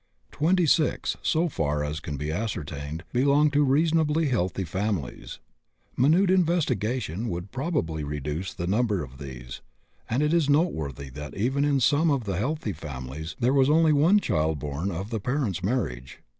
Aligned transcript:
Twenty 0.31 0.65
six, 0.65 1.15
so 1.21 1.47
far 1.47 1.83
as 1.83 1.99
can 1.99 2.17
be 2.17 2.31
ascertained, 2.31 3.03
belong 3.13 3.51
to 3.51 3.63
reasonably 3.63 4.29
healthy 4.29 4.63
families; 4.63 5.37
minute 5.95 6.31
investigation 6.31 7.29
would 7.29 7.51
probably 7.51 8.03
reduce 8.03 8.51
the 8.51 8.65
number 8.65 9.03
of 9.03 9.19
these, 9.19 9.61
and 10.09 10.23
it 10.23 10.33
is 10.33 10.49
noteworthy 10.49 11.09
that 11.11 11.35
even 11.37 11.63
in 11.63 11.79
some 11.79 12.09
of 12.09 12.23
the 12.23 12.37
healthy 12.37 12.73
families 12.73 13.35
there 13.39 13.53
was 13.53 13.69
only 13.69 13.93
one 13.93 14.19
child 14.19 14.57
born 14.57 14.89
of 14.89 15.11
the 15.11 15.19
parents' 15.19 15.61
marriage. 15.63 16.19